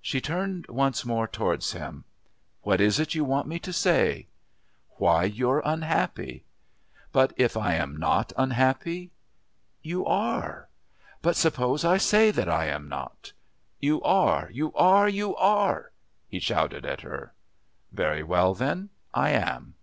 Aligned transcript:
She 0.00 0.20
turned 0.20 0.68
once 0.68 1.04
more 1.04 1.26
towards 1.26 1.72
him. 1.72 2.04
"What 2.62 2.80
is 2.80 3.00
it 3.00 3.16
you 3.16 3.24
want 3.24 3.48
me 3.48 3.58
to 3.58 3.72
say?" 3.72 4.28
"Why 4.90 5.24
you're 5.24 5.60
unhappy." 5.64 6.44
"But 7.10 7.32
if 7.36 7.56
I 7.56 7.74
am 7.74 7.96
not 7.96 8.32
unhappy?" 8.38 9.10
"You 9.82 10.06
are." 10.06 10.68
"But 11.20 11.34
suppose 11.34 11.84
I 11.84 11.96
say 11.96 12.30
that 12.30 12.48
I 12.48 12.66
am 12.66 12.88
not?" 12.88 13.32
"You 13.80 14.00
are. 14.02 14.48
You 14.52 14.72
are. 14.74 15.08
You 15.08 15.34
are!" 15.34 15.90
he 16.28 16.38
shouted 16.38 16.86
at 16.86 17.00
her. 17.00 17.32
"Very 17.90 18.22
well, 18.22 18.54
then, 18.54 18.90
I 19.12 19.30
am." 19.30 19.74